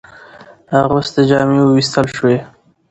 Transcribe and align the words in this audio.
اغوستي 0.81 1.21
جامې 1.29 1.59
ووېستل 1.63 2.05
شوې. 2.15 2.37